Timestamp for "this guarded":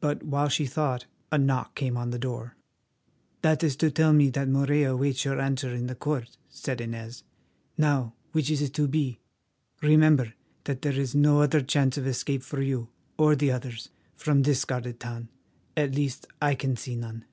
14.44-15.00